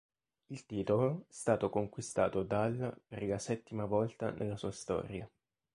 [0.49, 5.29] Il titolo stato conquistato dal per la settima volta nella sua storia.